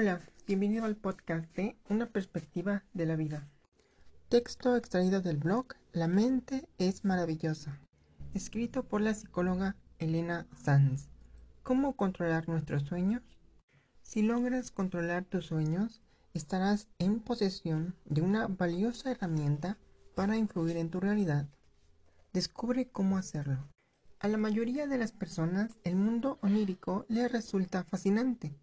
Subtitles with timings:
[0.00, 3.48] Hola, bienvenido al podcast de Una perspectiva de la vida.
[4.28, 7.80] Texto extraído del blog La mente es maravillosa,
[8.32, 11.08] escrito por la psicóloga Elena Sanz.
[11.64, 13.24] ¿Cómo controlar nuestros sueños?
[14.02, 16.00] Si logras controlar tus sueños,
[16.32, 19.78] estarás en posesión de una valiosa herramienta
[20.14, 21.48] para influir en tu realidad.
[22.32, 23.68] Descubre cómo hacerlo.
[24.20, 28.54] A la mayoría de las personas el mundo onírico les resulta fascinante.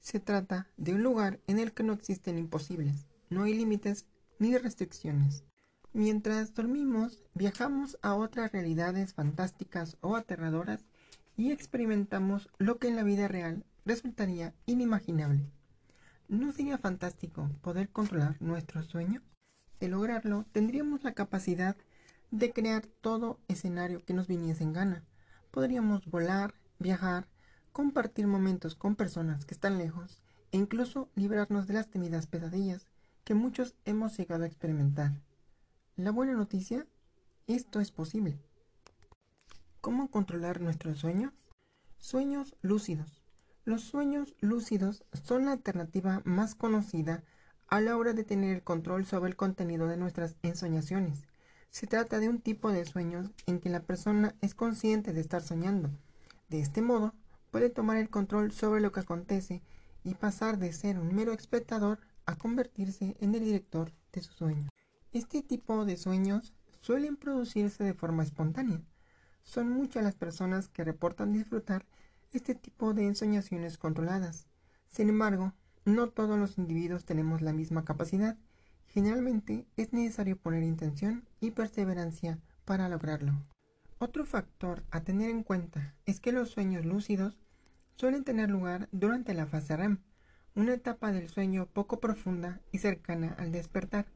[0.00, 4.06] Se trata de un lugar en el que no existen imposibles, no hay límites
[4.38, 5.44] ni restricciones.
[5.92, 10.84] Mientras dormimos, viajamos a otras realidades fantásticas o aterradoras
[11.36, 15.50] y experimentamos lo que en la vida real resultaría inimaginable.
[16.28, 19.22] ¿No sería fantástico poder controlar nuestros sueños?
[19.80, 21.76] De lograrlo, tendríamos la capacidad
[22.30, 25.04] de crear todo escenario que nos viniese en gana.
[25.50, 27.26] Podríamos volar, viajar,
[27.72, 30.20] compartir momentos con personas que están lejos
[30.52, 32.86] e incluso librarnos de las temidas pesadillas
[33.24, 35.12] que muchos hemos llegado a experimentar.
[35.96, 36.84] La buena noticia,
[37.46, 38.38] esto es posible.
[39.80, 41.32] ¿Cómo controlar nuestros sueños?
[41.98, 43.22] Sueños lúcidos.
[43.64, 47.22] Los sueños lúcidos son la alternativa más conocida
[47.68, 51.28] a la hora de tener el control sobre el contenido de nuestras ensoñaciones.
[51.70, 55.42] Se trata de un tipo de sueños en que la persona es consciente de estar
[55.42, 55.90] soñando.
[56.48, 57.14] De este modo,
[57.50, 59.62] puede tomar el control sobre lo que acontece
[60.04, 64.68] y pasar de ser un mero espectador a convertirse en el director de su sueño.
[65.12, 68.80] Este tipo de sueños suelen producirse de forma espontánea.
[69.42, 71.86] Son muchas las personas que reportan disfrutar
[72.32, 74.46] este tipo de ensoñaciones controladas.
[74.88, 75.52] Sin embargo,
[75.84, 78.36] no todos los individuos tenemos la misma capacidad.
[78.86, 83.32] Generalmente es necesario poner intención y perseverancia para lograrlo.
[84.02, 87.38] Otro factor a tener en cuenta es que los sueños lúcidos
[87.96, 89.98] suelen tener lugar durante la fase REM,
[90.54, 94.06] una etapa del sueño poco profunda y cercana al despertar.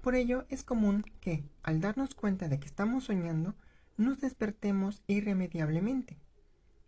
[0.00, 3.54] Por ello es común que, al darnos cuenta de que estamos soñando,
[3.98, 6.16] nos despertemos irremediablemente.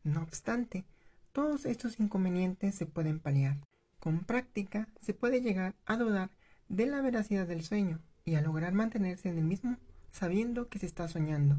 [0.03, 0.87] No obstante,
[1.33, 3.59] todos estos inconvenientes se pueden paliar.
[4.01, 6.31] Con práctica se puede llegar a dudar
[6.71, 9.77] de la veracidad del sueño y a lograr mantenerse en el mismo
[10.13, 11.59] sabiendo que se está soñando.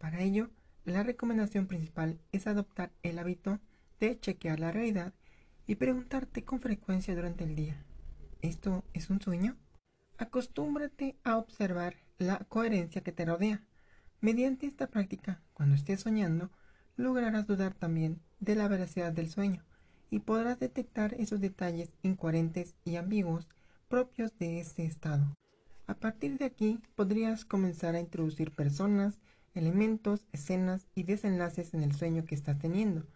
[0.00, 0.48] Para ello,
[0.86, 3.60] la recomendación principal es adoptar el hábito
[4.00, 5.12] de chequear la realidad
[5.66, 7.84] y preguntarte con frecuencia durante el día,
[8.40, 9.58] ¿esto es un sueño?
[10.16, 13.62] Acostúmbrate a observar la coherencia que te rodea.
[14.22, 16.50] Mediante esta práctica, cuando estés soñando,
[16.96, 19.64] lograrás dudar también de la veracidad del sueño
[20.08, 23.48] y podrás detectar esos detalles incoherentes y ambiguos
[23.88, 25.36] propios de ese estado.
[25.86, 29.20] A partir de aquí podrías comenzar a introducir personas,
[29.54, 33.06] elementos, escenas y desenlaces en el sueño que estás teniendo.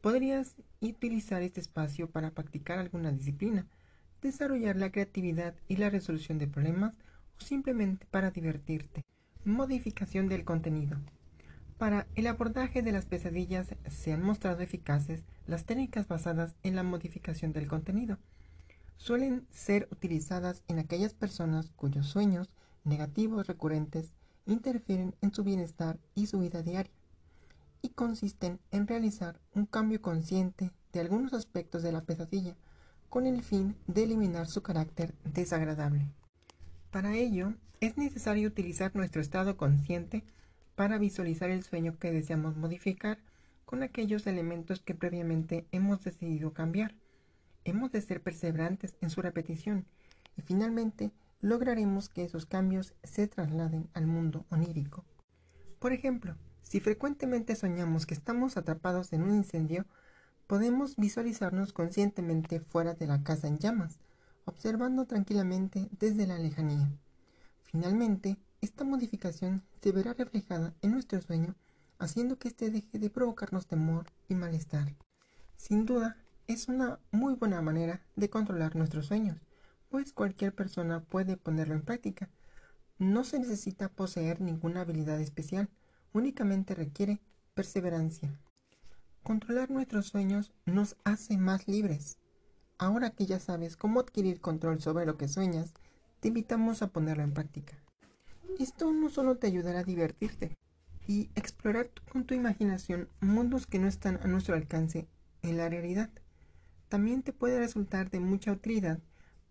[0.00, 3.66] Podrías utilizar este espacio para practicar alguna disciplina,
[4.20, 6.96] desarrollar la creatividad y la resolución de problemas
[7.38, 9.02] o simplemente para divertirte.
[9.44, 10.98] Modificación del contenido.
[11.78, 16.84] Para el abordaje de las pesadillas se han mostrado eficaces las técnicas basadas en la
[16.84, 18.18] modificación del contenido.
[18.96, 22.50] Suelen ser utilizadas en aquellas personas cuyos sueños
[22.84, 24.12] negativos recurrentes
[24.46, 26.92] interfieren en su bienestar y su vida diaria,
[27.82, 32.56] y consisten en realizar un cambio consciente de algunos aspectos de la pesadilla
[33.08, 36.06] con el fin de eliminar su carácter desagradable.
[36.90, 40.24] Para ello, es necesario utilizar nuestro estado consciente
[40.76, 43.18] para visualizar el sueño que deseamos modificar
[43.64, 46.94] con aquellos elementos que previamente hemos decidido cambiar.
[47.64, 49.86] Hemos de ser perseverantes en su repetición
[50.36, 51.10] y finalmente
[51.42, 55.04] lograremos que esos cambios se trasladen al mundo onírico.
[55.78, 59.84] Por ejemplo, si frecuentemente soñamos que estamos atrapados en un incendio,
[60.46, 63.98] podemos visualizarnos conscientemente fuera de la casa en llamas,
[64.44, 66.90] observando tranquilamente desde la lejanía.
[67.62, 71.56] Finalmente, esta modificación se verá reflejada en nuestro sueño,
[71.98, 74.94] haciendo que éste deje de provocarnos temor y malestar.
[75.56, 76.16] Sin duda,
[76.46, 79.40] es una muy buena manera de controlar nuestros sueños,
[79.92, 82.30] pues cualquier persona puede ponerlo en práctica.
[82.98, 85.68] No se necesita poseer ninguna habilidad especial,
[86.14, 87.20] únicamente requiere
[87.52, 88.40] perseverancia.
[89.22, 92.16] Controlar nuestros sueños nos hace más libres.
[92.78, 95.74] Ahora que ya sabes cómo adquirir control sobre lo que sueñas,
[96.20, 97.76] te invitamos a ponerlo en práctica.
[98.58, 100.56] Esto no solo te ayudará a divertirte
[101.06, 105.06] y explorar con tu imaginación mundos que no están a nuestro alcance
[105.42, 106.08] en la realidad,
[106.88, 108.98] también te puede resultar de mucha utilidad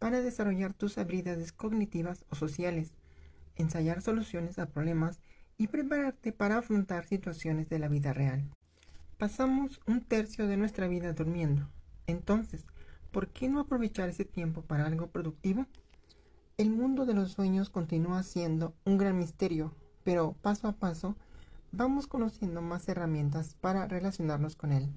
[0.02, 2.92] para desarrollar tus habilidades cognitivas o sociales,
[3.56, 5.20] ensayar soluciones a problemas
[5.60, 8.50] y prepararte para afrontar situaciones de la vida real.
[9.20, 11.70] Pasamos un tercio de nuestra vida durmiendo,
[12.08, 12.66] entonces
[13.12, 15.68] ¿por qué no aprovechar ese tiempo para algo productivo?
[16.58, 21.16] El mundo de los sueños continúa siendo un gran misterio, pero paso a paso
[21.72, 24.90] vamos conociendo más herramientas para relacionarnos con él.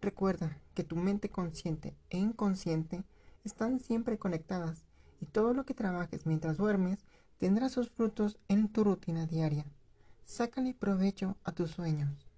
[0.00, 3.02] Recuerda que tu mente consciente e inconsciente
[3.44, 4.84] están siempre conectadas
[5.20, 6.98] y todo lo que trabajes mientras duermes
[7.38, 9.64] tendrá sus frutos en tu rutina diaria.
[10.24, 12.30] Sácale provecho a tus sueños.